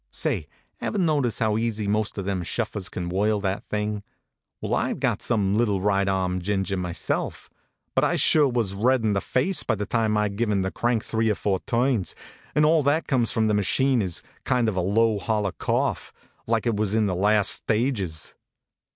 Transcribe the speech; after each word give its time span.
Say, 0.11 0.47
ever 0.79 0.97
notice 0.97 1.37
how 1.37 1.59
easy 1.59 1.87
most 1.87 2.17
of 2.17 2.25
them 2.25 2.41
shuffers 2.41 2.89
can 2.89 3.07
whirl 3.07 3.39
that 3.41 3.63
thing? 3.69 4.01
Well, 4.59 4.73
I 4.73 4.91
ve 4.93 4.97
got 4.99 5.21
some 5.21 5.55
little 5.55 5.79
right 5.79 6.07
arm 6.07 6.41
ginger 6.41 6.75
my 6.75 6.87
HONK, 6.89 6.95
HONK! 6.95 6.95
self; 6.97 7.49
but 7.93 8.03
I 8.03 8.15
sure 8.15 8.47
was 8.47 8.73
red 8.73 9.03
in 9.03 9.13
the 9.13 9.21
face 9.21 9.61
by 9.61 9.75
the 9.75 9.85
time 9.85 10.17
I 10.17 10.27
d 10.27 10.37
given 10.37 10.63
the 10.63 10.71
crank 10.71 11.03
three 11.05 11.29
or 11.29 11.35
four 11.35 11.59
turns, 11.67 12.15
and 12.55 12.65
all 12.65 12.81
that 12.81 13.05
comes 13.07 13.31
from 13.31 13.45
the 13.45 13.53
machine 13.53 14.01
is 14.01 14.23
a 14.39 14.41
kind 14.43 14.67
of 14.67 14.75
low, 14.75 15.19
hollow 15.19 15.51
cough, 15.51 16.11
like 16.47 16.65
it 16.65 16.75
was 16.75 16.95
in 16.95 17.05
the 17.05 17.13
last 17.13 17.51
stages. 17.51 18.33